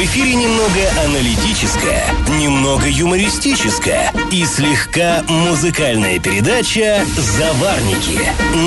[0.00, 2.06] В эфире немного аналитическая,
[2.40, 7.04] немного юмористическая и слегка музыкальная передача
[7.36, 8.18] «Заварники»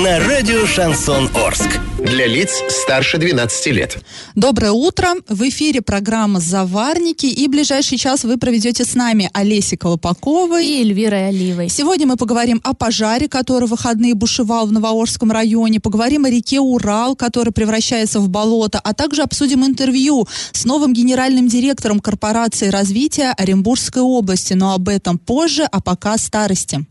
[0.04, 1.80] на радио «Шансон Орск».
[1.98, 3.98] Для лиц старше 12 лет.
[4.34, 5.14] Доброе утро.
[5.28, 7.26] В эфире программа «Заварники».
[7.26, 11.68] И ближайший час вы проведете с нами Олесей Колопаковой и Эльвирой Оливой.
[11.70, 15.80] Сегодня мы поговорим о пожаре, который в выходные бушевал в Новоорском районе.
[15.80, 18.78] Поговорим о реке Урал, которая превращается в болото.
[18.84, 24.54] А также обсудим интервью с новым генеральным директором корпорации развития Оренбургской области.
[24.54, 26.84] Но об этом позже, а пока старости.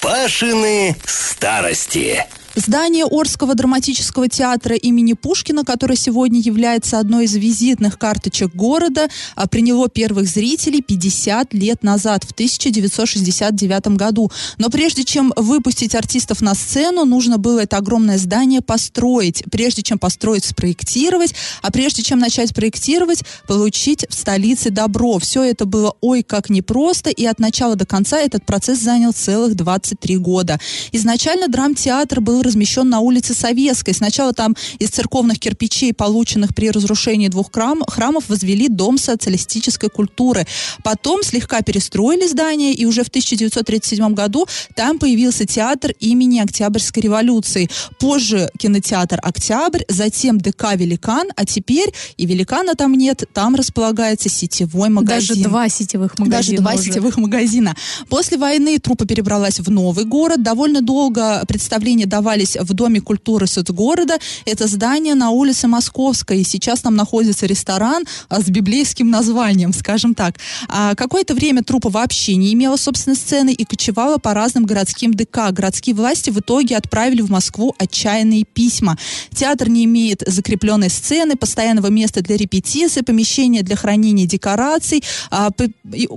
[0.00, 2.24] Пашины старости.
[2.58, 9.46] Здание Орского драматического театра имени Пушкина, которое сегодня является одной из визитных карточек города, а
[9.46, 14.32] приняло первых зрителей 50 лет назад, в 1969 году.
[14.58, 19.44] Но прежде чем выпустить артистов на сцену, нужно было это огромное здание построить.
[19.52, 25.20] Прежде чем построить, спроектировать, а прежде чем начать проектировать, получить в столице добро.
[25.20, 29.54] Все это было ой как непросто, и от начала до конца этот процесс занял целых
[29.54, 30.58] 23 года.
[30.90, 33.92] Изначально драмтеатр был размещен на улице Советской.
[33.92, 40.46] Сначала там из церковных кирпичей, полученных при разрушении двух храм, храмов, возвели дом социалистической культуры.
[40.82, 47.68] Потом слегка перестроили здание, и уже в 1937 году там появился театр имени Октябрьской революции.
[47.98, 54.88] Позже кинотеатр «Октябрь», затем ДК «Великан», а теперь и «Великана» там нет, там располагается сетевой
[54.88, 55.36] магазин.
[55.36, 56.82] Даже два сетевых магазина Даже два уже.
[56.82, 57.76] сетевых магазина.
[58.08, 60.42] После войны труппа перебралась в новый город.
[60.42, 64.18] Довольно долго представления давали создавались в Доме культуры соцгорода.
[64.44, 66.40] Это здание на улице Московской.
[66.40, 70.36] И сейчас там находится ресторан а, с библейским названием, скажем так.
[70.68, 75.50] А какое-то время труппа вообще не имела собственной сцены и кочевала по разным городским ДК.
[75.50, 78.96] Городские власти в итоге отправили в Москву отчаянные письма.
[79.34, 85.50] Театр не имеет закрепленной сцены, постоянного места для репетиции, помещения для хранения декораций, а,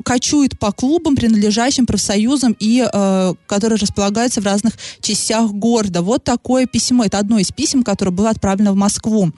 [0.03, 6.65] кочует по клубам, принадлежащим профсоюзам и а, которые располагаются в разных частях города вот такое
[6.65, 7.05] письмо.
[7.05, 9.31] Это одно из писем, которое было отправлено в Москву.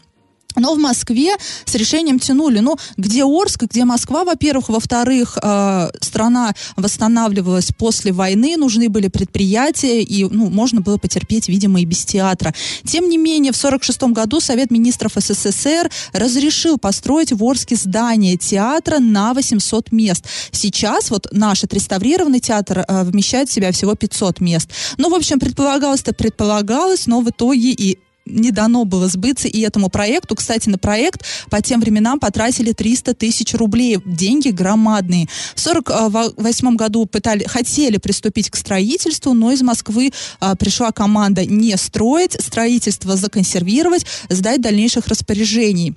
[0.56, 6.53] Но в Москве с решением тянули, ну, где Орск, где Москва, во-первых, во-вторых, э, страна
[6.75, 12.53] восстанавливалась после войны, нужны были предприятия, и, ну, можно было потерпеть, видимо, и без театра.
[12.86, 19.00] Тем не менее, в 1946 году Совет министров СССР разрешил построить в Орске здание театра
[19.00, 20.25] на 800 мест.
[20.52, 24.70] Сейчас вот наш отреставрированный театр э, вмещает в себя всего 500 мест.
[24.97, 29.89] Ну, в общем, предполагалось-то предполагалось, но в итоге и не дано было сбыться и этому
[29.89, 30.35] проекту.
[30.35, 34.00] Кстати, на проект по тем временам потратили 300 тысяч рублей.
[34.06, 35.28] Деньги громадные.
[35.56, 41.75] В 1948 году пытали, хотели приступить к строительству, но из Москвы а, пришла команда не
[41.78, 45.95] строить, строительство законсервировать, сдать дальнейших распоряжений.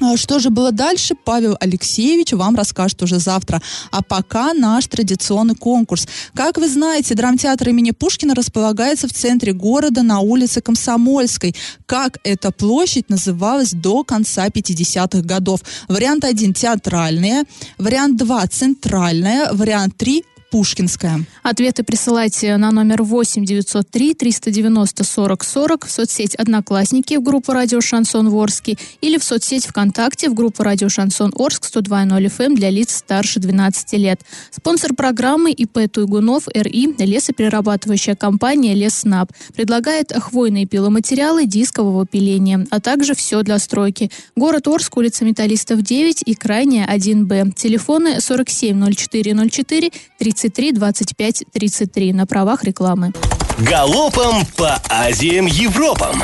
[0.00, 3.60] А что же было дальше, Павел Алексеевич вам расскажет уже завтра.
[3.90, 6.08] А пока наш традиционный конкурс.
[6.34, 11.54] Как вы знаете, драмтеатр имени Пушкина располагается в центре города на улице Комсомольской.
[11.84, 15.60] Как эта площадь называлась до конца 50-х годов?
[15.88, 17.44] Вариант 1– театральная,
[17.76, 21.24] вариант 2– центральная, вариант 3 Пушкинская.
[21.44, 27.80] Ответы присылайте на номер 8 903 390 40 40 в соцсеть «Одноклассники» в группу «Радио
[27.80, 32.70] Шансон Орский» или в соцсеть ВКонтакте в группу «Радио Шансон Орск» 102.0 FM эм для
[32.70, 34.22] лиц старше 12 лет.
[34.50, 43.14] Спонсор программы ИП Туйгунов РИ лесоперерабатывающая компания «Леснаб» предлагает хвойные пиломатериалы дискового пиления, а также
[43.14, 44.10] все для стройки.
[44.34, 47.52] Город Орск, улица Металлистов 9 и крайняя 1Б.
[47.54, 53.12] Телефоны 47 0404 30 33 25 33 на правах рекламы.
[53.58, 56.22] Галопом по Азиям Европам!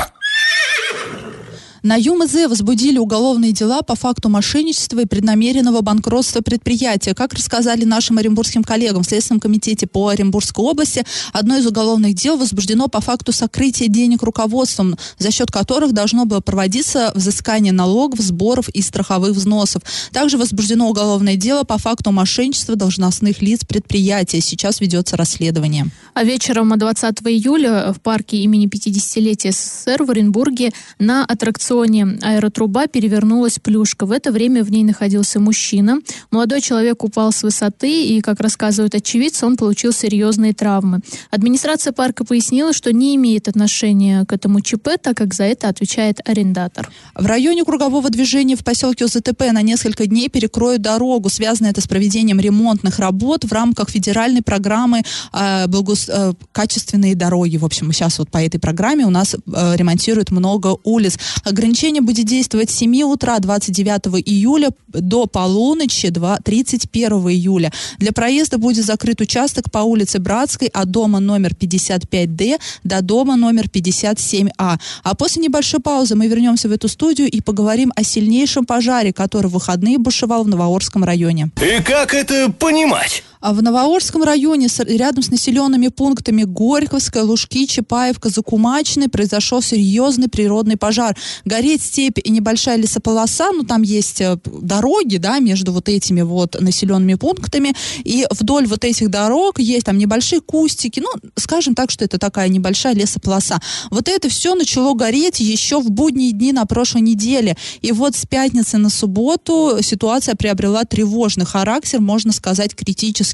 [1.87, 7.13] На ЮМЗ возбудили уголовные дела по факту мошенничества и преднамеренного банкротства предприятия.
[7.13, 12.35] Как рассказали нашим оренбургским коллегам в Следственном комитете по Оренбургской области, одно из уголовных дел
[12.35, 18.67] возбуждено по факту сокрытия денег руководством, за счет которых должно было проводиться взыскание налогов, сборов
[18.67, 19.81] и страховых взносов.
[20.11, 24.41] Также возбуждено уголовное дело по факту мошенничества должностных лиц предприятия.
[24.41, 25.89] Сейчас ведется расследование.
[26.17, 33.59] А вечером 20 июля в парке имени 50-летия СССР в Оренбурге на аттракционе аэротруба перевернулась
[33.59, 34.07] плюшка.
[34.07, 35.99] В это время в ней находился мужчина.
[36.31, 41.01] Молодой человек упал с высоты, и, как рассказывают очевидцы, он получил серьезные травмы.
[41.29, 46.27] Администрация парка пояснила, что не имеет отношения к этому ЧП, так как за это отвечает
[46.27, 46.89] арендатор.
[47.13, 51.29] В районе кругового движения в поселке ОЗТП на несколько дней перекроют дорогу.
[51.29, 56.06] Связано это с проведением ремонтных работ в рамках федеральной программы э, благос...
[56.09, 57.57] э, «Качественные дороги».
[57.57, 61.17] В общем, сейчас вот по этой программе у нас э, ремонтируют много улиц.
[61.43, 67.71] Ограничение будет действовать с 7 утра 29 июля до полуночи 2, 31 июля.
[67.97, 73.65] Для проезда будет закрыт участок по улице Братской от дома номер 55D до дома номер
[73.65, 74.77] 57А.
[75.03, 79.47] А после небольшой паузы мы вернемся в эту студию и поговорим о сильнейшем пожаре, который
[79.47, 81.49] в выходные бушевал в Новоорском районе.
[81.61, 83.23] И как это понимать?
[83.39, 90.77] А в Новоорском районе, рядом с населенными пунктами Горьковская, Лужки, Чапаевка, Закумачный, произошел серьезный природный
[90.77, 91.15] пожар.
[91.45, 96.59] Гореть степь и небольшая лесополоса, ну там есть э, дороги, да, между вот этими вот
[96.59, 102.05] населенными пунктами, и вдоль вот этих дорог есть там небольшие кустики, ну, скажем так, что
[102.05, 103.59] это такая небольшая лесополоса.
[103.91, 107.55] Вот это все начало гореть еще в будние дни на прошлой неделе.
[107.81, 113.26] И вот с пятницы на субботу ситуация приобрела тревожный характер, можно сказать, критический.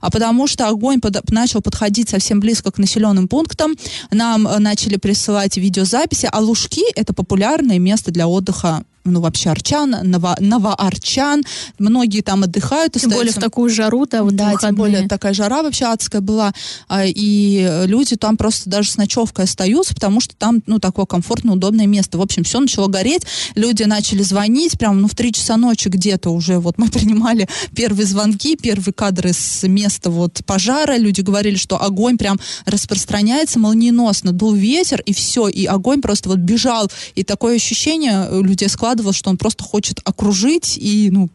[0.00, 3.74] А потому что огонь под- начал подходить совсем близко к населенным пунктам.
[4.10, 9.96] Нам э, начали присылать видеозаписи, а Лужки— это популярное место для отдыха ну, вообще арчан,
[10.02, 11.42] ново, новоарчан.
[11.78, 12.94] Многие там отдыхают.
[12.94, 14.76] Тем более в остаются- такую жару, да, вот да, тем выходные.
[14.78, 16.52] более такая жара вообще адская была,
[16.88, 21.54] а, и люди там просто даже с ночевкой остаются, потому что там, ну, такое комфортное,
[21.54, 22.18] удобное место.
[22.18, 23.22] В общем, все начало гореть,
[23.54, 28.06] люди начали звонить, прям, ну, в 3 часа ночи где-то уже, вот мы принимали первые
[28.06, 34.54] звонки, первые кадры с места вот пожара, люди говорили, что огонь прям распространяется молниеносно, дул
[34.54, 39.30] ветер, и все, и огонь просто вот бежал, и такое ощущение у людей складывалось, что
[39.30, 41.28] он просто хочет окружить и, ну,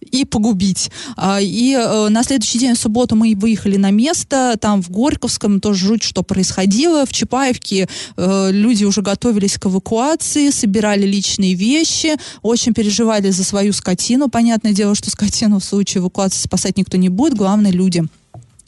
[0.00, 0.90] и погубить.
[1.16, 5.60] А, И э, на следующий день, в субботу, мы выехали на место, там в Горьковском
[5.60, 7.06] тоже жуть, что происходило.
[7.06, 13.72] В Чапаевке э, люди уже готовились к эвакуации, собирали личные вещи, очень переживали за свою
[13.72, 14.28] скотину.
[14.28, 18.04] Понятное дело, что скотину в случае эвакуации спасать никто не будет, главное люди.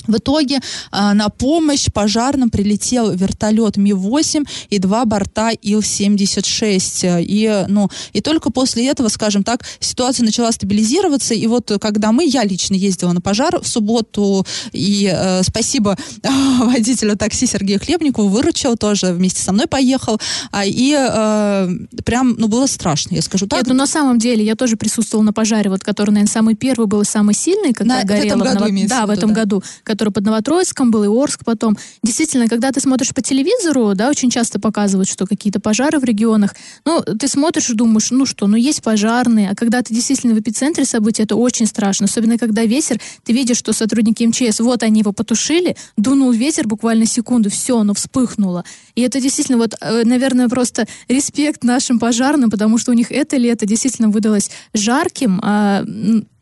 [0.08, 0.60] В итоге
[0.90, 7.22] а, на помощь пожарным прилетел вертолет Ми-8 и два борта Ил-76.
[7.22, 11.34] И, ну, и только после этого, скажем так, ситуация начала стабилизироваться.
[11.34, 15.96] И вот когда мы, я лично ездила на пожар в субботу, и э, спасибо
[16.60, 20.18] водителю такси Сергею Хлебникову, выручил тоже, вместе со мной поехал.
[20.50, 21.68] А, и э,
[22.04, 23.58] прям, ну, было страшно, я скажу так.
[23.60, 26.86] Нет, ну на самом деле я тоже присутствовала на пожаре, вот который, наверное, самый первый
[26.86, 28.24] был и самый сильный, когда На- в горело.
[28.26, 29.40] этом году имеется Да, в в виду, этом да.
[29.40, 29.62] году,
[29.98, 31.76] который под Новотроицком был, и Орск потом.
[32.04, 36.54] Действительно, когда ты смотришь по телевизору, да, очень часто показывают, что какие-то пожары в регионах.
[36.84, 40.38] Ну, ты смотришь и думаешь, ну что, ну есть пожарные, а когда ты действительно в
[40.40, 42.06] эпицентре событий, это очень страшно.
[42.06, 47.04] Особенно, когда ветер, ты видишь, что сотрудники МЧС, вот они его потушили, дунул ветер буквально
[47.04, 48.64] секунду, все, оно вспыхнуло.
[48.94, 53.36] И это действительно, вот, э, наверное, просто респект нашим пожарным, потому что у них это
[53.36, 55.82] лето действительно выдалось жарким, а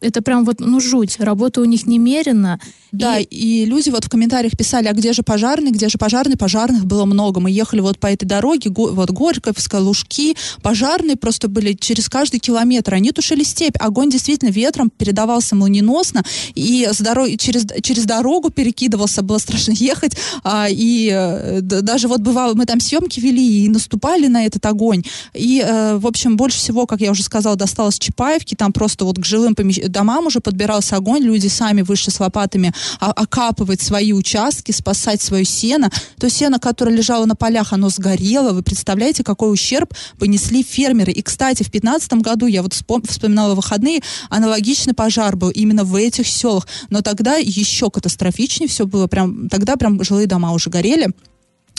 [0.07, 1.19] это прям вот, ну, жуть.
[1.19, 2.61] Работа у них немерено.
[2.93, 3.65] Да, И- и...
[3.67, 6.37] люди вот в комментариях писали, а где же пожарные, где же пожарные?
[6.37, 7.41] Пожарных было много.
[7.41, 10.37] Мы ехали вот по этой дороге, вот Горьковская, Лужки.
[10.63, 12.95] Пожарные просто были через каждый километр.
[12.95, 13.77] Они тушили степь.
[13.79, 16.23] Огонь действительно ветром передавался молниеносно.
[16.55, 20.13] И с дороги, через, через дорогу перекидывался, было страшно ехать.
[20.43, 25.03] А, и э, даже вот бывало, мы там съемки вели и наступали на этот огонь.
[25.35, 28.55] И, э, в общем, больше всего, как я уже сказала, досталось Чапаевки.
[28.55, 31.23] Там просто вот к жилым помещ- домам уже подбирался огонь.
[31.23, 35.91] Люди сами вышли с лопатами а- окапывать свои участки, спасать свое сено.
[36.21, 38.53] То сено, которое лежало на полях, оно сгорело.
[38.53, 41.13] Вы представляете, какой ущерб понесли фермеры.
[41.13, 45.95] И, кстати, в 2015 году, я вот вспом- вспоминала выходные, аналогичный пожар был именно в
[45.97, 46.67] этих селах.
[46.91, 49.07] Но тогда еще катастрофичнее все было.
[49.07, 51.09] Прям, тогда прям жилые дома уже горели.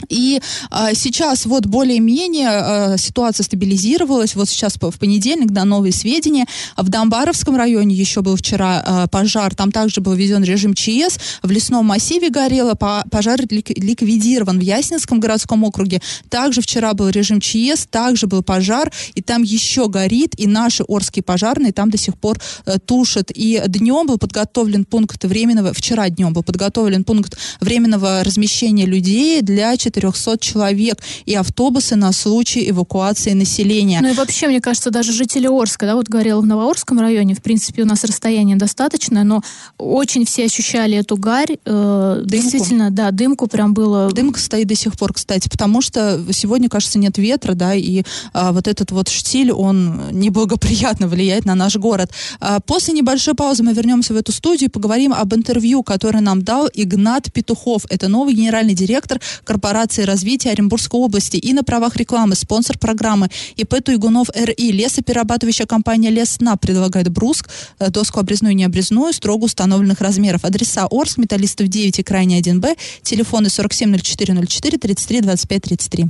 [0.10, 0.39] И
[0.70, 4.36] а, сейчас вот более-менее а, ситуация стабилизировалась.
[4.36, 6.46] Вот сейчас в понедельник, да, новые сведения.
[6.75, 9.56] А В Домбаровском районе еще был вчера а, пожар.
[9.56, 11.18] Там также был введен режим ЧС.
[11.42, 12.75] В лесном массиве горело.
[12.75, 16.01] По- пожар лик- ликвидирован в Яснинском городском округе.
[16.30, 17.88] Также вчера был режим ЧС.
[17.89, 18.92] Также был пожар.
[19.16, 20.34] И там еще горит.
[20.38, 23.32] И наши Орские пожарные там до сих пор э, тушат.
[23.34, 25.74] И днем был подготовлен пункт временного...
[25.74, 32.70] Вчера днем был подготовлен пункт временного размещения людей для 400 человек и автобусы на случай
[32.70, 34.00] эвакуации населения.
[34.01, 37.41] Ну и вообще, мне кажется, даже жители Орска, да, вот говорила в Новоорском районе, в
[37.41, 39.41] принципе, у нас расстояние достаточное, но
[39.77, 41.58] очень все ощущали эту гарь.
[41.65, 44.12] Э, действительно, да, дымку прям было...
[44.12, 48.03] Дымка стоит до сих пор, кстати, потому что сегодня, кажется, нет ветра, да, и
[48.34, 52.12] а, вот этот вот штиль, он неблагоприятно влияет на наш город.
[52.39, 56.41] А, после небольшой паузы мы вернемся в эту студию и поговорим об интервью, которое нам
[56.41, 57.86] дал Игнат Петухов.
[57.89, 63.84] Это новый генеральный директор корпорации развития Оренбургской области и на правах рекламы, спонсор программы ИП
[63.84, 64.72] Туйгунов РИ.
[64.72, 70.43] Лесоперерабатывающая компания Лесна предлагает бруск, э, доску обрезную и необрезную, строго установленных размеров.
[70.46, 76.07] Адреса Орск, Металлистов 9 и Крайний 1Б, телефоны 470404 33 25 33.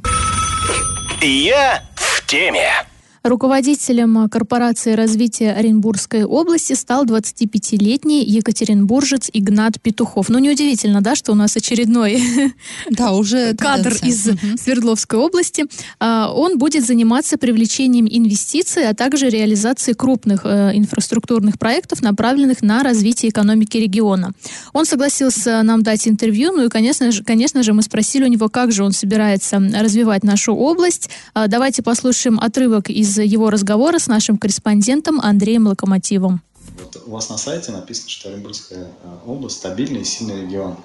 [1.21, 2.87] Я в теме.
[3.27, 10.29] Руководителем корпорации развития Оренбургской области стал 25-летний екатеринбуржец Игнат Петухов.
[10.29, 12.24] Ну, неудивительно, да, что у нас очередной
[12.89, 14.38] да, уже кадр из угу.
[14.57, 15.65] Свердловской области.
[16.00, 22.81] А, он будет заниматься привлечением инвестиций, а также реализацией крупных э, инфраструктурных проектов, направленных на
[22.81, 24.31] развитие экономики региона.
[24.72, 28.48] Он согласился нам дать интервью, ну и, конечно же, конечно же мы спросили у него,
[28.48, 31.10] как же он собирается развивать нашу область.
[31.34, 36.41] А, давайте послушаем отрывок из его разговора с нашим корреспондентом Андреем Локомотивом.
[36.79, 40.77] Вот у вас на сайте написано, что Оренбургская э, область стабильный и сильный регион.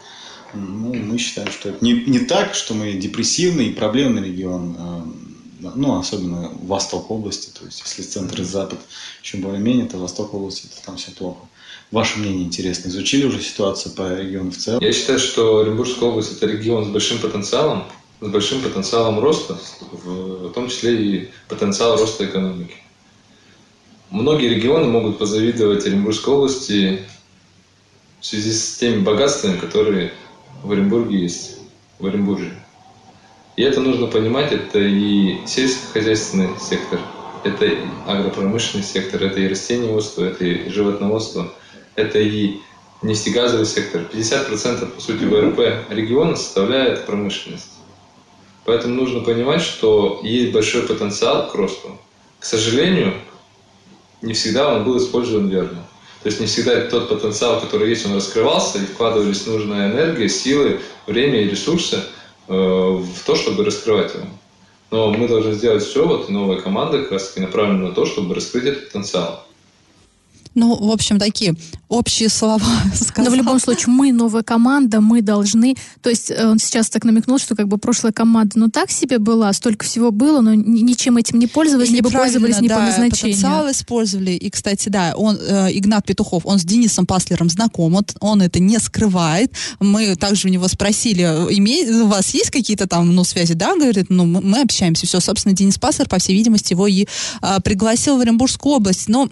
[0.55, 5.71] Ну, мы считаем, что это не, не так, что мы депрессивный и проблемный регион, э,
[5.75, 8.79] ну, особенно восток области, то есть если центр и запад
[9.23, 11.47] еще более-менее, то восток области, то там все плохо.
[11.91, 12.89] Ваше мнение интересно.
[12.89, 14.83] Изучили уже ситуацию по региону в целом?
[14.83, 17.85] Я считаю, что Оренбургская область– это регион с большим потенциалом,
[18.23, 19.59] с большим потенциалом роста,
[19.91, 22.77] в том числе и потенциал роста экономики.
[24.11, 27.01] Многие регионы могут позавидовать Оренбургской области
[28.21, 30.13] в связи с теми богатствами, которые
[30.63, 31.59] в Оренбурге есть,
[31.99, 32.53] в Оренбурге.
[33.57, 37.01] И это нужно понимать, это и сельскохозяйственный сектор,
[37.43, 41.53] это и агропромышленный сектор, это и растениеводство, это и животноводство,
[41.97, 42.61] это и
[43.03, 44.03] нефтегазовый сектор.
[44.13, 47.82] 50% по сути ВРП региона составляет промышленность.
[48.65, 51.99] Поэтому нужно понимать, что есть большой потенциал к росту.
[52.39, 53.15] К сожалению,
[54.21, 55.85] не всегда он был использован верно.
[56.23, 60.81] То есть не всегда тот потенциал, который есть, он раскрывался, и вкладывались нужная энергия, силы,
[61.09, 62.05] время и ресурсы
[62.47, 64.27] э, в то, чтобы раскрывать его.
[64.93, 68.37] Но мы должны сделать все, вот новая команда как раз таки направлена на то, чтобы
[68.37, 69.45] раскрыть этот потенциал.
[70.55, 71.55] Ну, в общем, такие
[71.89, 73.25] общие слова сказал.
[73.25, 75.77] Но в любом случае, мы новая команда, мы должны...
[76.01, 79.19] То есть э, он сейчас так намекнул, что как бы прошлая команда, ну, так себе
[79.19, 83.37] была, столько всего было, но ничем этим не пользовались, либо пользовались не да, по назначению.
[83.37, 84.33] потенциал использовали.
[84.33, 88.61] И, кстати, да, он, э, Игнат Петухов, он с Денисом Паслером знаком, он, он это
[88.61, 89.53] не скрывает.
[89.81, 93.55] Мы также у него спросили, имеет, у вас есть какие-то там, ну, связи?
[93.55, 95.07] Да, говорит, ну, мы, мы общаемся.
[95.07, 97.07] Все, собственно, Денис Паслер, по всей видимости, его и
[97.43, 99.09] э, пригласил в Оренбургскую область.
[99.09, 99.29] Но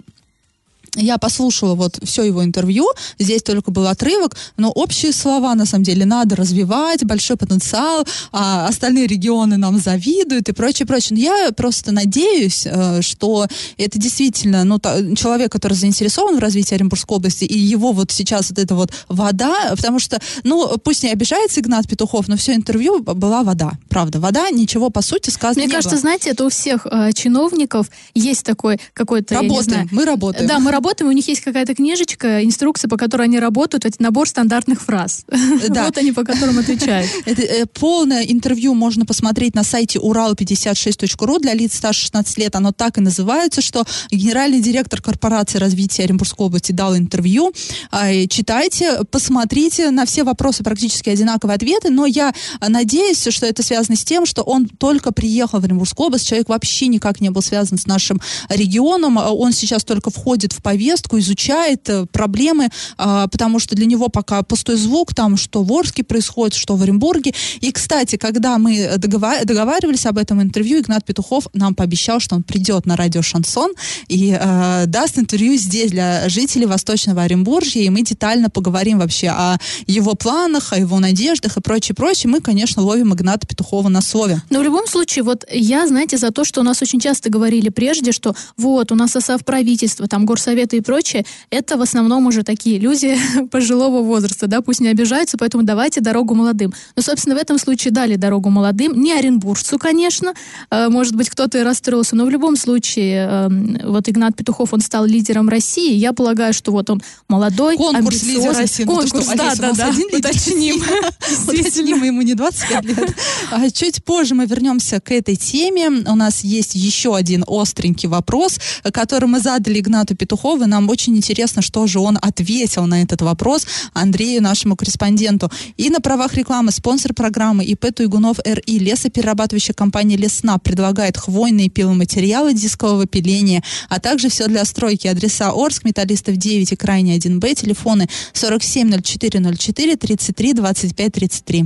[0.95, 2.85] я послушала вот все его интервью,
[3.17, 8.67] здесь только был отрывок, но общие слова, на самом деле, надо развивать, большой потенциал, а
[8.67, 11.17] остальные регионы нам завидуют и прочее, прочее.
[11.17, 14.79] Но я просто надеюсь, э, что это действительно, ну,
[15.15, 19.73] человек, который заинтересован в развитии Оренбургской области, и его вот сейчас вот эта вот вода,
[19.75, 24.49] потому что, ну, пусть не обижается Игнат Петухов, но все интервью была вода, правда, вода,
[24.49, 26.01] ничего по сути сказано Мне не кажется, было.
[26.01, 30.47] знаете, это у всех э, чиновников есть такой какой-то, Работаем, мы работаем.
[30.47, 34.27] Да, мы работаем, у них есть какая-то книжечка, инструкция, по которой они работают, это набор
[34.27, 35.25] стандартных фраз.
[35.69, 35.85] Да.
[35.85, 37.09] Вот они по которым отвечают.
[37.25, 42.55] Это, э, полное интервью можно посмотреть на сайте урал56.ру для лиц старше 16 лет.
[42.55, 47.53] Оно так и называется, что генеральный директор корпорации развития Оренбургской области дал интервью.
[47.91, 53.95] А, читайте, посмотрите, на все вопросы практически одинаковые ответы, но я надеюсь, что это связано
[53.95, 57.77] с тем, что он только приехал в Оренбургскую область, человек вообще никак не был связан
[57.77, 63.75] с нашим регионом, он сейчас только входит в повестку, изучает э, проблемы, а, потому что
[63.75, 67.33] для него пока пустой звук, там, что в Орске происходит, что в Оренбурге.
[67.59, 72.85] И, кстати, когда мы договаривались об этом интервью, Игнат Петухов нам пообещал, что он придет
[72.85, 73.71] на радио «Шансон»
[74.07, 79.57] и э, даст интервью здесь для жителей Восточного Оренбуржья, и мы детально поговорим вообще о
[79.87, 82.31] его планах, о его надеждах и прочее, прочее.
[82.31, 84.41] Мы, конечно, ловим Игната Петухова на слове.
[84.49, 87.69] Но в любом случае, вот я, знаете, за то, что у нас очень часто говорили
[87.69, 92.27] прежде, что вот, у нас состав правительства, там горсовет советы и прочее, это в основном
[92.27, 93.17] уже такие люди
[93.51, 96.73] пожилого возраста, да, пусть не обижаются, поэтому давайте дорогу молодым.
[96.95, 100.33] Но, собственно, в этом случае дали дорогу молодым, не оренбуржцу, конечно,
[100.69, 104.81] э, может быть, кто-то и расстроился, но в любом случае, эм, вот Игнат Петухов, он
[104.81, 108.83] стал лидером России, я полагаю, что вот он молодой, Конкурс лидер России.
[108.83, 110.83] Ну, Конкурс, что, да, да, да, один лидер уточним.
[111.47, 113.15] Уточним, ему не 25 лет.
[113.51, 115.89] А чуть позже мы вернемся к этой теме.
[115.89, 118.59] У нас есть еще один остренький вопрос,
[118.91, 120.50] который мы задали Игнату Петухову.
[120.57, 125.51] Нам очень интересно, что же он ответил на этот вопрос Андрею, нашему корреспонденту.
[125.77, 132.53] И на правах рекламы спонсор программы ИП Туйгунов РИ лесоперерабатывающая компания Лесна предлагает хвойные пиломатериалы
[132.53, 135.07] дискового пиления, а также все для стройки.
[135.07, 141.65] Адреса Орск, Металлистов 9 и Крайне 1Б, телефоны 470404 33 25 33.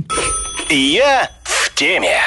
[0.70, 2.18] Я в теме.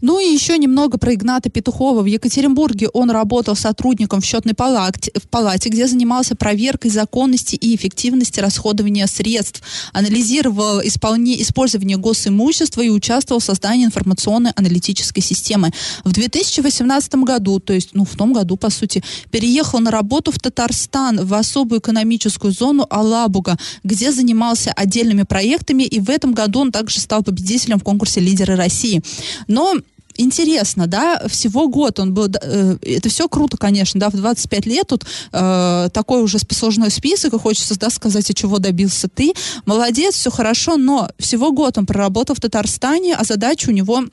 [0.00, 2.02] Ну и еще немного про Игната Петухова.
[2.02, 7.76] В Екатеринбурге он работал сотрудником в счетной палате, в палате, где занимался проверкой законности и
[7.76, 15.70] эффективности расходования средств, анализировал исполне, использование госимущества и участвовал в создании информационной аналитической системы.
[16.04, 20.38] В 2018 году, то есть ну, в том году, по сути, переехал на работу в
[20.38, 26.72] Татарстан, в особую экономическую зону Алабуга, где занимался отдельными проектами, и в этом году он
[26.72, 29.02] также стал победителем в конкурсе «Лидеры России».
[29.46, 29.74] Но
[30.20, 34.86] интересно, да, всего год он был, э, это все круто, конечно, да, в 25 лет
[34.88, 39.32] тут э, такой уже послужной список, и хочется, да, сказать, а чего добился ты.
[39.66, 44.04] Молодец, все хорошо, но всего год он проработал в Татарстане, а задача у него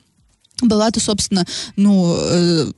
[0.61, 1.45] была-то, собственно,
[1.75, 2.71] ну, э,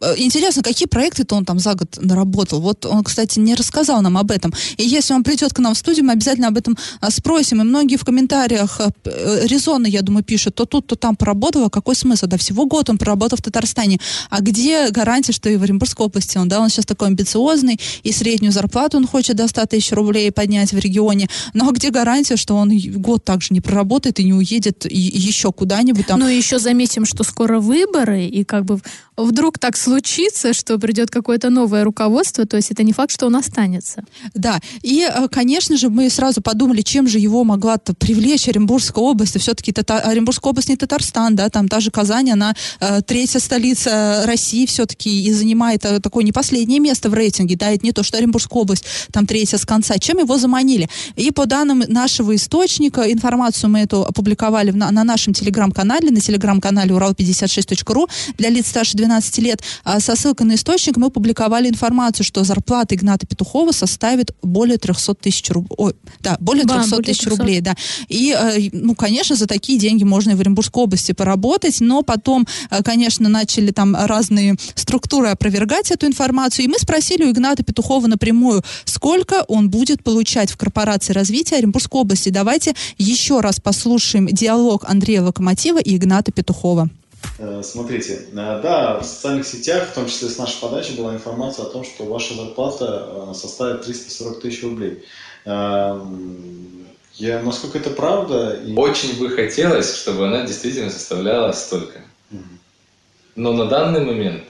[0.00, 2.60] э, интересно, какие проекты-то он там за год наработал.
[2.60, 4.52] Вот он, кстати, не рассказал нам об этом.
[4.76, 7.60] И если он придет к нам в студию, мы обязательно об этом а, спросим.
[7.62, 11.64] И многие в комментариях а, э, резонно, я думаю, пишут, то тут, то там поработал,
[11.64, 12.26] а какой смысл?
[12.26, 13.98] Да всего год он проработал в Татарстане.
[14.28, 18.12] А где гарантия, что и в Оренбургской области он, да, он сейчас такой амбициозный, и
[18.12, 21.28] среднюю зарплату он хочет до 100 тысяч рублей поднять в регионе.
[21.54, 26.20] Но где гарантия, что он год также не проработает и не уедет еще куда-нибудь там?
[26.20, 28.80] Ну еще заметим, что скоро выборы, и как бы
[29.16, 33.36] вдруг так случится, что придет какое-то новое руководство, то есть это не факт, что он
[33.36, 34.04] останется.
[34.34, 39.40] Да, и, э, конечно же, мы сразу подумали, чем же его могла-то привлечь Оренбургская область.
[39.40, 44.24] Все-таки Тата- Оренбургская область не Татарстан, да, там та же Казань, она э, третья столица
[44.26, 48.02] России все-таки и занимает э, такое не последнее место в рейтинге, да, это не то,
[48.02, 49.98] что Оренбургская область там третья с конца.
[49.98, 50.88] Чем его заманили?
[51.16, 56.94] И по данным нашего источника, информацию мы эту опубликовали на, на нашем телеграм-канале, на телеграм-канале
[56.94, 59.05] урал56.ру для лиц старше 12
[59.38, 59.62] лет.
[59.84, 65.14] А со ссылкой на источник мы публиковали информацию, что зарплата Игната Петухова составит более 300
[65.14, 65.94] тысяч рублей.
[66.20, 67.30] Да, более Да, 300 более тысяч 300.
[67.30, 67.74] рублей, да.
[68.08, 72.46] И, э, ну, конечно, за такие деньги можно и в Оренбургской области поработать, но потом,
[72.70, 78.06] э, конечно, начали там разные структуры опровергать эту информацию, и мы спросили у Игната Петухова
[78.06, 82.28] напрямую, сколько он будет получать в корпорации развития Оренбургской области.
[82.28, 86.88] Давайте еще раз послушаем диалог Андрея Локомотива и Игната Петухова.
[87.38, 91.66] Э, Смотрите, э, да, в социальных сетях, в том числе с нашей подачи, была информация
[91.66, 95.04] о том, что ваша зарплата э, составит 340 тысяч рублей.
[95.44, 98.60] Эм, Я, насколько это правда?
[98.64, 102.02] И- Очень бы хотелось, чтобы она действительно составляла столько.
[103.34, 104.44] Но на данный момент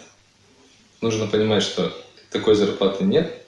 [1.00, 1.92] нужно понимать, что
[2.30, 3.42] такой зарплаты нет.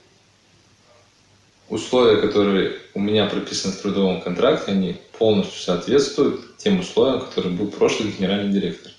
[1.68, 7.66] Условия, которые у меня прописаны в трудовом контракте, они полностью соответствуют тем условиям, которые был
[7.68, 8.90] прошлый генеральный директор.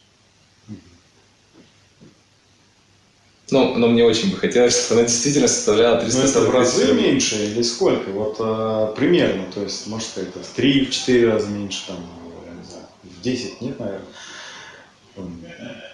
[3.52, 7.62] Но, но мне очень бы хотелось, чтобы она действительно составляла Ну, 340 это меньше или
[7.62, 8.10] сколько?
[8.12, 13.22] Вот э, примерно, то есть, может сказать, в 3-4 раза меньше, там, не знаю, в
[13.22, 14.06] 10 нет, наверное.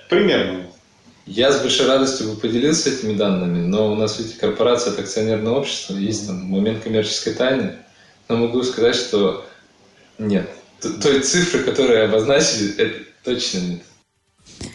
[0.09, 0.67] Примерно.
[1.25, 5.53] Я с большой радостью бы поделился этими данными, но у нас ведь корпорация это акционерное
[5.53, 7.77] общество, есть там момент коммерческой тайны.
[8.27, 9.45] Но могу сказать, что
[10.19, 10.47] нет.
[11.01, 13.81] Той цифры, которые обозначили, это точно нет.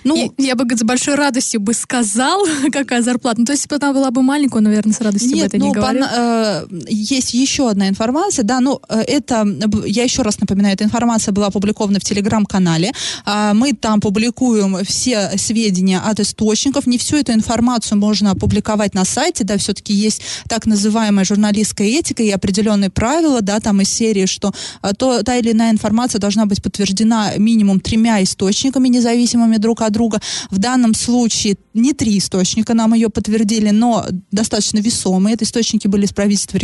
[0.05, 3.41] Ну, И я бы с большой радостью бы сказал, какая зарплата.
[3.41, 5.47] Ну, то есть, если бы она была бы маленькая, он, наверное, с радостью бы Нет,
[5.49, 6.03] это ну, не говорил.
[6.03, 9.47] пона- э, есть еще одна информация, да, ну, э, это,
[9.87, 12.93] я еще раз напоминаю, эта информация была опубликована в Телеграм-канале,
[13.25, 19.05] А, мы там публикуем все сведения от источников, не всю эту информацию можно опубликовать на
[19.05, 24.27] сайте, да, все-таки есть так называемая журналистская этика и определенные правила, да, там из серии,
[24.27, 29.70] что а, то, та или иная информация должна быть подтверждена минимум тремя источниками, независимыми друг
[29.79, 30.21] от друга.
[30.51, 35.35] В данном случае не три источника нам ее подтвердили, но достаточно весомые.
[35.35, 36.61] Это источники были из правительства э,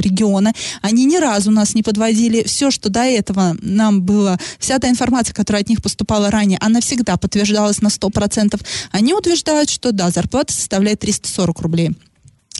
[0.00, 0.52] региона.
[0.82, 2.44] Они ни разу нас не подводили.
[2.44, 6.80] Все, что до этого нам было, вся та информация, которая от них поступала ранее, она
[6.80, 8.60] всегда подтверждалась на 100%.
[8.92, 11.90] Они утверждают, что да, зарплата составляет 340 рублей.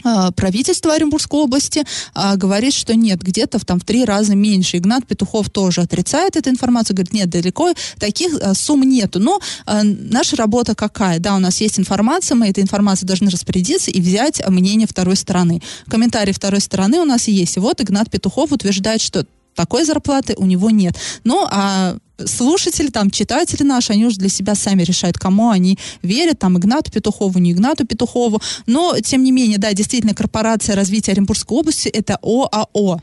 [0.05, 4.77] А, правительство Оренбургской области а, говорит, что нет, где-то в, там в три раза меньше.
[4.77, 9.19] Игнат Петухов тоже отрицает эту информацию, говорит, нет, далеко таких а, сумм нету.
[9.19, 11.19] Но а, наша работа какая?
[11.19, 15.63] Да, у нас есть информация, мы этой информацией должны распорядиться и взять мнение второй стороны.
[15.89, 17.57] Комментарий второй стороны у нас есть.
[17.57, 20.97] И вот Игнат Петухов утверждает, что такой зарплаты у него нет.
[21.25, 26.39] Ну, а слушатели, там, читатели наши, они уже для себя сами решают, кому они верят,
[26.39, 28.41] там, Игнату Петухову, не Игнату Петухову.
[28.67, 33.01] Но, тем не менее, да, действительно, корпорация развития Оренбургской области– это ОАО.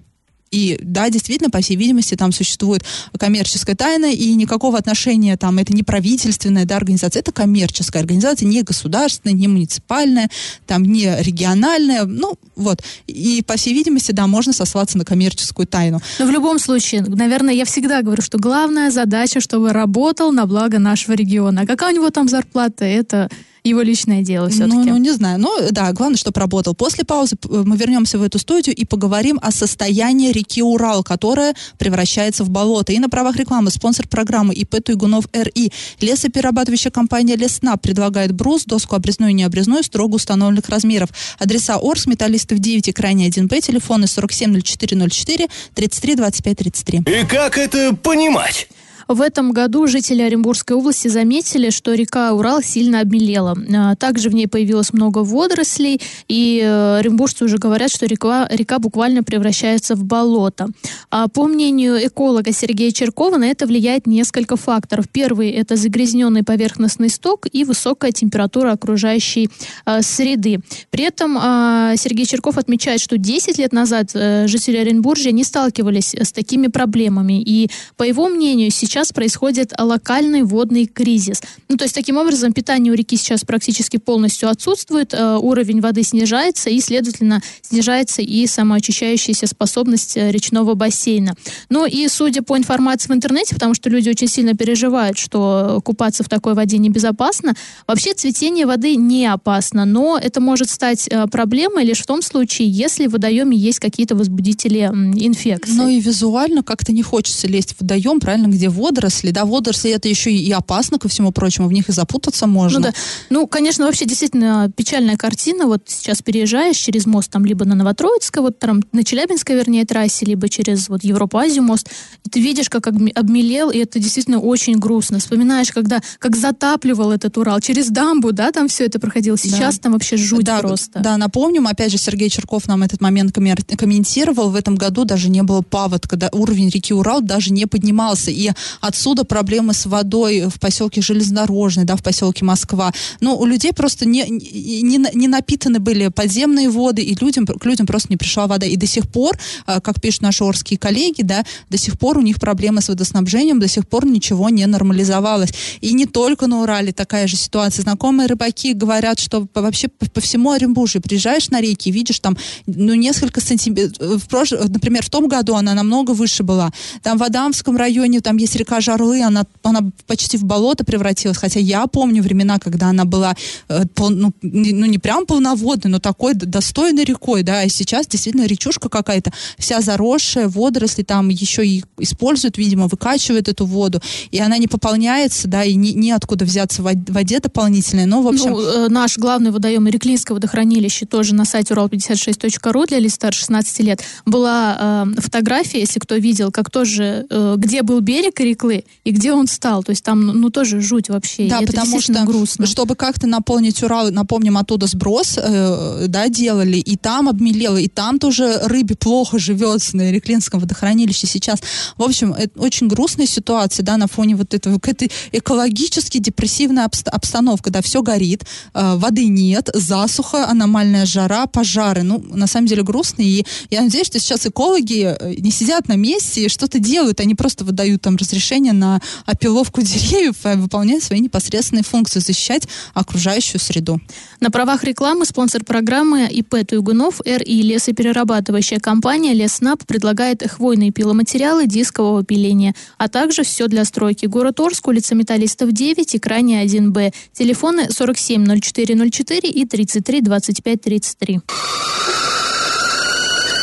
[0.51, 2.83] И да, действительно, по всей видимости, там существует
[3.17, 8.61] коммерческая тайна, и никакого отношения там, это не правительственная да, организация, это коммерческая организация, не
[8.61, 10.29] государственная, не муниципальная,
[10.67, 12.83] там, не региональная, ну, вот.
[13.07, 16.01] И, по всей видимости, да, можно сослаться на коммерческую тайну.
[16.19, 20.79] Но в любом случае, наверное, я всегда говорю, что главная задача, чтобы работал на благо
[20.79, 21.61] нашего региона.
[21.61, 23.29] А какая у него там зарплата, это
[23.63, 24.77] его личное дело все-таки.
[24.77, 25.39] Ну, ну, не знаю.
[25.39, 26.73] Ну, да, главное, чтобы работал.
[26.73, 32.43] После паузы мы вернемся в эту студию и поговорим о состоянии реки Урал, которая превращается
[32.43, 32.91] в болото.
[32.93, 35.71] И на правах рекламы спонсор программы ИП Туйгунов РИ.
[35.99, 41.09] Лесоперерабатывающая компания Леснап предлагает брус, доску обрезную и необрезную строго установленных размеров.
[41.37, 46.99] Адреса Орс, Металлистов 9 и крайне 1П, телефоны 470404 33 25 33.
[46.99, 48.67] И как это понимать?
[49.07, 53.57] В этом году жители Оренбургской области заметили, что река Урал сильно обмелела.
[53.75, 58.79] А, также в ней появилось много водорослей, и э, оренбуржцы уже говорят, что река, река
[58.79, 60.67] буквально превращается в болото.
[61.09, 65.05] А по мнению эколога Сергея Черкова, на это влияет несколько факторов.
[65.11, 69.49] Первый– это загрязненный поверхностный сток и высокая температура окружающей
[69.85, 70.59] э, среды.
[70.89, 76.13] При этом э, Сергей Черков отмечает, что 10 лет назад э, жители Оренбуржья не сталкивались
[76.13, 77.41] с такими проблемами.
[77.41, 81.41] И, по его мнению, сейчас сейчас происходит локальный водный кризис.
[81.69, 86.03] Ну, то есть, таким образом, питание у реки сейчас практически полностью отсутствует, э, уровень воды
[86.03, 91.35] снижается, и, следовательно, снижается и самоочищающаяся способность э, речного бассейна.
[91.69, 96.23] Ну, и судя по информации в интернете, потому что люди очень сильно переживают, что купаться
[96.25, 97.53] в такой воде небезопасно,
[97.87, 102.69] вообще цветение воды не опасно, но это может стать э, проблемой лишь в том случае,
[102.69, 105.71] если в водоеме есть какие-то возбудители инфекции.
[105.71, 109.91] Ну и визуально как-то не хочется лезть в водоем, правильно, где вода водоросли, да, водоросли
[109.91, 112.79] это еще и опасно ко всему прочему, в них и запутаться можно.
[112.79, 112.93] Ну да,
[113.29, 118.43] ну, конечно, вообще действительно печальная картина, вот сейчас переезжаешь через мост там либо на Новотроицкое,
[118.43, 121.89] вот там на Челябинской, вернее, трассе, либо через вот Европу-Азию мост,
[122.25, 125.19] и ты видишь, как обмелел, и это действительно очень грустно.
[125.19, 129.83] Вспоминаешь, когда, как затапливал этот Урал, через дамбу, да, там все это проходило, сейчас да.
[129.83, 130.99] там вообще жуть да, просто.
[130.99, 135.43] Да, напомним, опять же, Сергей Черков нам этот момент комментировал, в этом году даже не
[135.43, 140.59] было паводка, да, уровень реки Урал даже не поднимался, и Отсюда проблемы с водой в
[140.59, 142.93] поселке Железнодорожный, да, в поселке Москва.
[143.19, 147.87] Но у людей просто не, не, не напитаны были подземные воды, и людям, к людям
[147.87, 148.65] просто не пришла вода.
[148.65, 152.21] И до сих пор, а, как пишут наши орские коллеги, да, до сих пор у
[152.21, 155.51] них проблемы с водоснабжением, до сих пор ничего не нормализовалось.
[155.81, 157.83] И не только на Урале такая же ситуация.
[157.83, 162.93] Знакомые рыбаки говорят, что вообще по, по всему Оренбуржью приезжаешь на реки, видишь там, ну,
[162.93, 164.23] несколько сантиметров.
[164.23, 164.51] В прош...
[164.51, 166.71] Например, в том году она намного выше была.
[167.03, 171.59] Там в Адамском районе, там есть река Жарлы, она, она почти в болото превратилась, хотя
[171.59, 173.35] я помню времена, когда она была,
[173.69, 178.45] э, ну, не, ну, не прям полноводной, но такой достойной рекой, да, и сейчас действительно
[178.45, 184.57] речушка какая-то, вся заросшая, водоросли там еще и используют, видимо, выкачивают эту воду, и она
[184.57, 188.51] не пополняется, да, и не, неоткуда взяться в воде дополнительной, но, в общем...
[188.51, 193.79] Ну, э, наш главный водоем Реклинское водохранилище тоже на сайте урал56.ру для лиц старше 16
[193.79, 194.01] лет.
[194.25, 199.11] Была э, фотография, если кто видел, как тоже, э, где был берег и Реклы и
[199.11, 199.83] где он стал.
[199.83, 201.47] То есть там, ну, тоже жуть вообще.
[201.47, 202.65] Да, и потому что, грустно.
[202.65, 208.19] чтобы как-то наполнить Урал, напомним, оттуда сброс, э, да, делали, и там обмелело, и там
[208.19, 211.59] тоже рыбе плохо живется на Реклинском водохранилище сейчас.
[211.97, 216.89] В общем, это очень грустная ситуация, да, на фоне вот этого, к этой экологически депрессивная
[217.05, 222.03] обстановка, да, все горит, э, воды нет, засуха, аномальная жара, пожары.
[222.03, 225.95] Ну, на самом деле грустно, и я надеюсь, что сейчас экологи э, не сидят на
[225.95, 231.19] месте и что-то делают, они просто выдают там разрешение на опиловку деревьев, а выполняют свои
[231.19, 233.99] непосредственные функции, защищать окружающую среду.
[234.39, 242.23] На правах рекламы спонсор программы ИП Туйгунов РИ лесоперерабатывающая компания Леснап предлагает хвойные пиломатериалы дискового
[242.23, 244.25] пиления, а также все для стройки.
[244.25, 247.13] Город Орск, улица Металлистов 9 и крайне 1Б.
[247.33, 251.41] Телефоны 47 0404 и 33 25 33.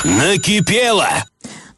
[0.05, 1.09] Накипело!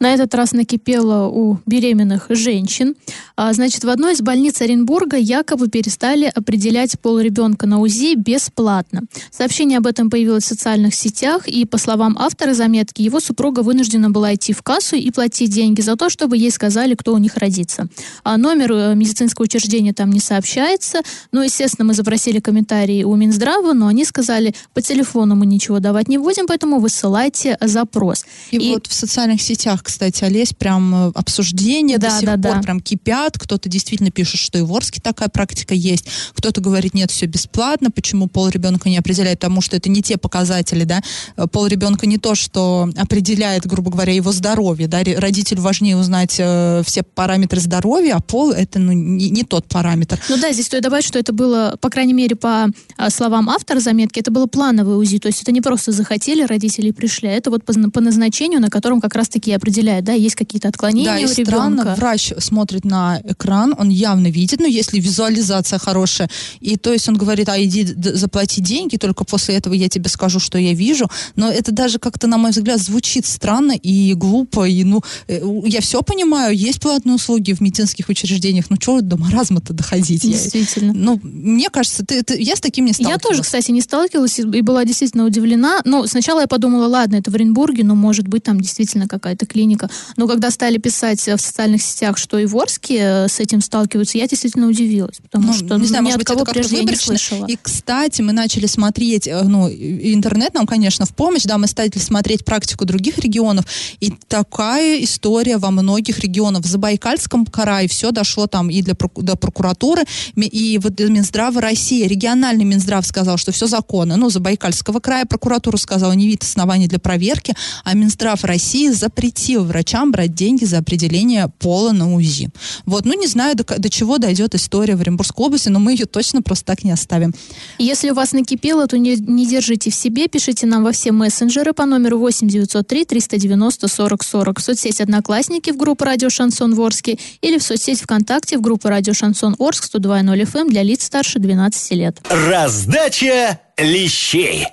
[0.00, 2.94] На этот раз накипело у беременных женщин.
[3.36, 9.02] А, значит, в одной из больниц Оренбурга якобы перестали определять пол ребенка на УЗИ бесплатно.
[9.30, 14.08] Сообщение об этом появилось в социальных сетях, и, по словам автора заметки, его супруга вынуждена
[14.08, 17.36] была идти в кассу и платить деньги за то, чтобы ей сказали, кто у них
[17.36, 17.88] родится.
[18.24, 21.02] А номер э, медицинского учреждения там не сообщается.
[21.30, 26.08] Ну, естественно, мы запросили комментарии у Минздрава, но они сказали, по телефону мы ничего давать
[26.08, 28.24] не будем, поэтому высылайте запрос.
[28.50, 32.33] И, и вот в социальных сетях, кстати, Олесь, прям э, обсуждения да, до сих да,
[32.37, 32.62] пор да.
[32.62, 33.38] прям кипят.
[33.38, 36.07] Кто-то действительно пишет, что и в Орске такая практика есть.
[36.35, 37.90] Кто-то говорит, нет, все бесплатно.
[37.90, 39.40] Почему пол ребенка не определяет?
[39.40, 41.03] Потому что это не те показатели, да.
[41.37, 45.00] Э, пол ребенка не то, что определяет, грубо говоря, его здоровье, да.
[45.16, 50.20] Родителю важнее узнать э, все параметры здоровья, а пол это ну, не, не тот параметр.
[50.29, 53.81] Ну да, здесь стоит добавить, что это было, по крайней мере, по а, словам автора
[53.81, 55.18] заметки, это было плановое УЗИ.
[55.18, 58.61] То есть это не просто захотели родители и пришли, а это вот по, по назначению,
[58.61, 61.51] на котором как раз-таки определяют, да, есть какие-то отклонения да, и у ребенка.
[61.51, 66.29] странно, врач смотрит на экран, он явно видит, но если визуализация хорошая,
[66.61, 70.38] и то есть он говорит, а иди заплати деньги, только после этого я тебе скажу,
[70.38, 74.85] что я вижу, но это даже как-то, на мой взгляд, звучит странно и глупо, и
[74.85, 79.73] ну, э, я все понимаю, есть платные услуги в медицинских учреждениях, ну что до маразма-то
[79.73, 80.23] доходить?
[80.23, 80.93] Действительно.
[80.93, 83.23] Я, ну, мне кажется, ты, ты, я с таким не сталкивалась.
[83.23, 87.31] Я тоже, кстати, не сталкивалась и была действительно удивлена, но сначала я подумала, ладно, это
[87.31, 89.69] в Оренбурге, но может быть там действительно какая-то клиника,
[90.16, 94.18] но когда стали писать в социальных сетях, что и в Орске э, с этим сталкиваются,
[94.18, 96.76] я действительно удивилась, потому ну, что не знаю, ни может от быть, кого это прежде
[96.78, 97.46] я не слышала.
[97.46, 101.90] И, кстати, мы начали смотреть, э, ну, интернет нам, конечно, в помощь, да, мы стали
[101.98, 103.64] смотреть практику других регионов,
[104.00, 106.62] и такая история во многих регионах.
[106.62, 110.04] В Забайкальском крае все дошло там и для, до прокуратуры,
[110.37, 114.16] и вот Минздрава России, региональный Минздрав сказал, что все законно.
[114.16, 117.54] Ну, Забайкальского края прокуратура сказала, не вид оснований для проверки,
[117.85, 122.50] а Минздрав России запретил врачам брать деньги за определение пола на УЗИ.
[122.86, 126.06] Вот, ну, не знаю, до, до чего дойдет история в Оренбургской области, но мы ее
[126.06, 127.34] точно просто так не оставим.
[127.78, 131.72] Если у вас накипело, то не, не держите в себе, пишите нам во все мессенджеры
[131.72, 137.18] по номеру 8 903 390 40 40 в соцсети «Одноклассники» в группу «Радио Шансон Ворске»
[137.40, 141.38] или в соцсети ВКонтакте в группу «Радио Шансон Орск» 102.0 FM эм для лиц старше
[141.38, 142.18] 12 лет.
[142.28, 144.66] Раздача лещей.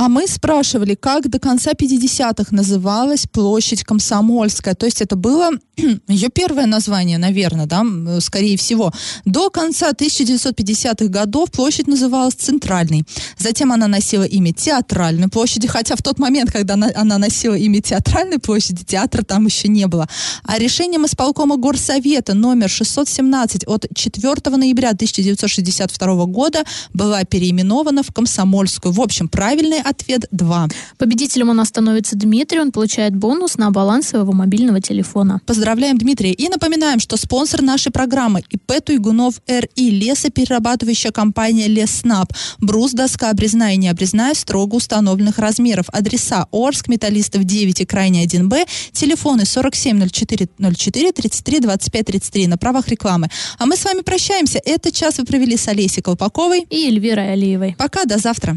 [0.00, 4.74] А мы спрашивали, как до конца 50-х называлась площадь Комсомольская.
[4.74, 5.50] То есть это было
[6.08, 7.84] ее первое название, наверное, да,
[8.20, 8.92] скорее всего.
[9.26, 13.04] До конца 1950-х годов площадь называлась Центральной.
[13.36, 17.82] Затем она носила имя Театральной площади, хотя в тот момент, когда она, она носила имя
[17.82, 20.08] Театральной площади, театра там еще не было.
[20.44, 28.92] А решением исполкома Горсовета номер 617 от 4 ноября 1962 года была переименована в Комсомольскую.
[28.92, 30.68] В общем, правильный Ответ 2.
[30.98, 32.60] Победителем у нас становится Дмитрий.
[32.60, 35.40] Он получает бонус на баланс своего мобильного телефона.
[35.46, 36.30] Поздравляем, Дмитрий.
[36.30, 42.32] И напоминаем, что спонсор нашей программы ИП Туйгунов РИ, лесоперерабатывающая компания Леснаб.
[42.58, 45.86] Брус, доска обрезная и необрезная строго установленных размеров.
[45.88, 48.68] Адреса Орск, Металлистов 9 и Крайне 1Б.
[48.92, 53.28] Телефоны 470404 33 25 33 на правах рекламы.
[53.58, 54.60] А мы с вами прощаемся.
[54.64, 57.74] Этот час вы провели с Олесей Колпаковой и Эльвирой Алиевой.
[57.76, 58.56] Пока, до завтра.